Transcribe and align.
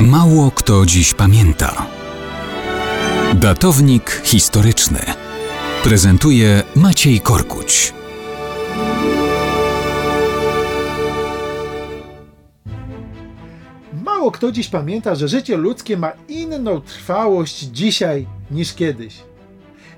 Mało 0.00 0.50
kto 0.50 0.86
dziś 0.86 1.14
pamięta. 1.14 1.86
Datownik 3.34 4.22
historyczny 4.24 4.98
prezentuje 5.84 6.62
Maciej 6.76 7.20
Korkuć. 7.20 7.94
Mało 14.04 14.30
kto 14.30 14.52
dziś 14.52 14.68
pamięta, 14.68 15.14
że 15.14 15.28
życie 15.28 15.56
ludzkie 15.56 15.96
ma 15.96 16.12
inną 16.28 16.80
trwałość 16.80 17.58
dzisiaj 17.58 18.26
niż 18.50 18.74
kiedyś. 18.74 19.22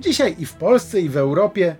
Dzisiaj 0.00 0.36
i 0.38 0.46
w 0.46 0.54
Polsce, 0.54 1.00
i 1.00 1.08
w 1.08 1.16
Europie 1.16 1.76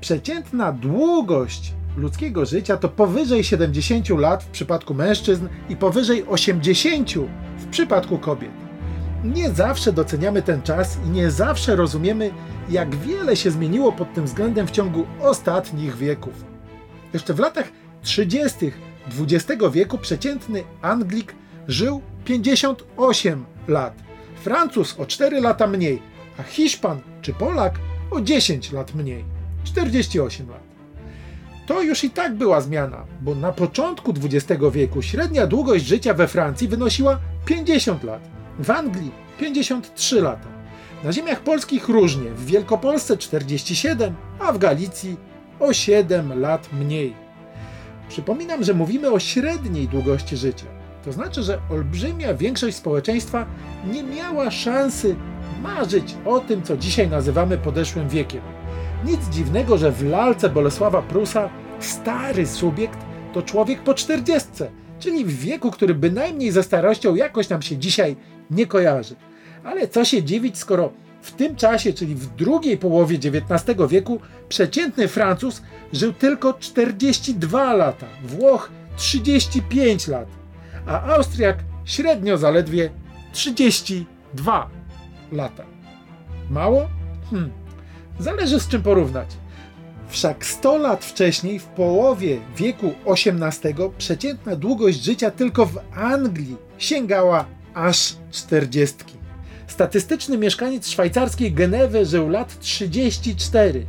przeciętna 0.00 0.72
długość 0.72 1.72
ludzkiego 1.96 2.46
życia 2.46 2.76
to 2.76 2.88
powyżej 2.88 3.44
70 3.44 4.08
lat 4.08 4.44
w 4.44 4.48
przypadku 4.48 4.94
mężczyzn 4.94 5.48
i 5.68 5.76
powyżej 5.76 6.24
80 6.28 7.14
w 7.58 7.66
przypadku 7.66 8.18
kobiet. 8.18 8.50
Nie 9.24 9.50
zawsze 9.50 9.92
doceniamy 9.92 10.42
ten 10.42 10.62
czas 10.62 10.98
i 11.06 11.10
nie 11.10 11.30
zawsze 11.30 11.76
rozumiemy, 11.76 12.30
jak 12.70 12.96
wiele 12.96 13.36
się 13.36 13.50
zmieniło 13.50 13.92
pod 13.92 14.14
tym 14.14 14.24
względem 14.24 14.66
w 14.66 14.70
ciągu 14.70 15.06
ostatnich 15.20 15.96
wieków. 15.96 16.44
Jeszcze 17.12 17.34
w 17.34 17.38
latach 17.38 17.68
30. 18.02 18.72
XX 19.20 19.62
wieku 19.72 19.98
przeciętny 19.98 20.62
Anglik 20.82 21.34
żył 21.68 22.02
58 22.24 23.44
lat, 23.68 23.94
Francuz 24.42 25.00
o 25.00 25.06
4 25.06 25.40
lata 25.40 25.66
mniej, 25.66 26.02
a 26.38 26.42
Hiszpan 26.42 27.00
czy 27.22 27.32
Polak 27.32 27.74
o 28.10 28.20
10 28.20 28.72
lat 28.72 28.94
mniej 28.94 29.24
48 29.64 30.48
lat. 30.50 30.62
To 31.66 31.82
już 31.82 32.04
i 32.04 32.10
tak 32.10 32.34
była 32.34 32.60
zmiana, 32.60 33.04
bo 33.20 33.34
na 33.34 33.52
początku 33.52 34.14
XX 34.24 34.62
wieku 34.72 35.02
średnia 35.02 35.46
długość 35.46 35.84
życia 35.84 36.14
we 36.14 36.28
Francji 36.28 36.68
wynosiła 36.68 37.18
50 37.44 38.04
lat, 38.04 38.28
w 38.58 38.70
Anglii 38.70 39.10
53 39.38 40.20
lata. 40.20 40.48
Na 41.04 41.12
ziemiach 41.12 41.40
polskich 41.40 41.88
różnie, 41.88 42.30
w 42.30 42.46
Wielkopolsce 42.46 43.16
47, 43.16 44.14
a 44.38 44.52
w 44.52 44.58
Galicji 44.58 45.16
o 45.60 45.72
7 45.72 46.40
lat 46.40 46.68
mniej. 46.72 47.14
Przypominam, 48.08 48.64
że 48.64 48.74
mówimy 48.74 49.10
o 49.10 49.18
średniej 49.18 49.88
długości 49.88 50.36
życia. 50.36 50.66
To 51.04 51.12
znaczy, 51.12 51.42
że 51.42 51.58
olbrzymia 51.70 52.34
większość 52.34 52.76
społeczeństwa 52.76 53.46
nie 53.92 54.02
miała 54.02 54.50
szansy 54.50 55.16
marzyć 55.62 56.14
o 56.24 56.40
tym, 56.40 56.62
co 56.62 56.76
dzisiaj 56.76 57.08
nazywamy 57.08 57.58
podeszłym 57.58 58.08
wiekiem. 58.08 58.40
Nic 59.04 59.28
dziwnego, 59.28 59.78
że 59.78 59.92
w 59.92 60.02
lalce 60.02 60.48
Bolesława 60.48 61.02
Prusa 61.02 61.50
stary 61.80 62.46
subiekt 62.46 62.98
to 63.32 63.42
człowiek 63.42 63.82
po 63.82 63.94
czterdziestce, 63.94 64.70
czyli 65.04 65.24
w 65.24 65.40
wieku, 65.40 65.70
który 65.70 65.94
bynajmniej 65.94 66.50
ze 66.50 66.62
starością 66.62 67.14
jakoś 67.14 67.48
nam 67.48 67.62
się 67.62 67.76
dzisiaj 67.76 68.16
nie 68.50 68.66
kojarzy. 68.66 69.14
Ale 69.64 69.88
co 69.88 70.04
się 70.04 70.22
dziwić, 70.22 70.58
skoro 70.58 70.92
w 71.22 71.32
tym 71.32 71.56
czasie, 71.56 71.92
czyli 71.92 72.14
w 72.14 72.34
drugiej 72.34 72.78
połowie 72.78 73.16
XIX 73.16 73.78
wieku, 73.88 74.20
przeciętny 74.48 75.08
Francuz 75.08 75.62
żył 75.92 76.12
tylko 76.12 76.54
42 76.54 77.72
lata, 77.72 78.06
Włoch 78.24 78.70
35 78.96 80.08
lat, 80.08 80.28
a 80.86 81.14
Austriak 81.14 81.58
średnio 81.84 82.38
zaledwie 82.38 82.90
32 83.32 84.70
lata. 85.32 85.64
Mało? 86.50 86.88
Hmm. 87.30 87.50
Zależy 88.18 88.60
z 88.60 88.68
czym 88.68 88.82
porównać. 88.82 89.28
Wszak 90.14 90.46
100 90.46 90.78
lat 90.78 91.04
wcześniej, 91.04 91.58
w 91.58 91.64
połowie 91.64 92.40
wieku 92.56 92.92
XVIII, 93.06 93.74
przeciętna 93.98 94.56
długość 94.56 95.02
życia 95.02 95.30
tylko 95.30 95.66
w 95.66 95.78
Anglii 95.94 96.56
sięgała 96.78 97.44
aż 97.74 98.16
40. 98.30 98.96
Statystyczny 99.66 100.38
mieszkaniec 100.38 100.88
szwajcarskiej 100.88 101.52
Genewy 101.52 102.06
żył 102.06 102.28
lat 102.28 102.58
34, 102.60 103.86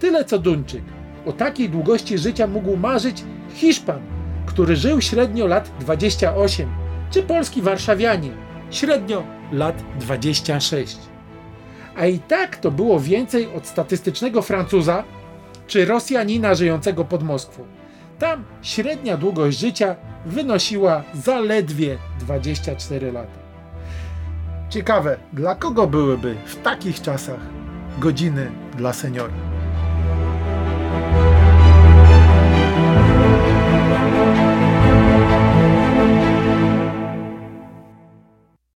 tyle 0.00 0.24
co 0.24 0.38
Duńczyk. 0.38 0.82
O 1.26 1.32
takiej 1.32 1.68
długości 1.68 2.18
życia 2.18 2.46
mógł 2.46 2.76
marzyć 2.76 3.24
Hiszpan, 3.54 4.00
który 4.46 4.76
żył 4.76 5.00
średnio 5.00 5.46
lat 5.46 5.70
28, 5.80 6.68
czy 7.10 7.22
polski 7.22 7.62
warszawianin, 7.62 8.32
średnio 8.70 9.24
lat 9.52 9.82
26. 10.00 10.98
A 11.96 12.06
i 12.06 12.18
tak 12.18 12.56
to 12.56 12.70
było 12.70 13.00
więcej 13.00 13.48
od 13.56 13.66
statystycznego 13.66 14.42
Francuza 14.42 15.04
czy 15.68 15.84
Rosjanina 15.84 16.54
żyjącego 16.54 17.04
pod 17.04 17.22
Moskwą. 17.22 17.64
Tam 18.18 18.44
średnia 18.62 19.16
długość 19.16 19.58
życia 19.58 19.96
wynosiła 20.26 21.02
zaledwie 21.14 21.98
24 22.20 23.12
lata. 23.12 23.38
Ciekawe, 24.70 25.16
dla 25.32 25.54
kogo 25.54 25.86
byłyby 25.86 26.36
w 26.46 26.56
takich 26.62 27.02
czasach 27.02 27.40
godziny 27.98 28.50
dla 28.76 28.92
seniora? 28.92 29.34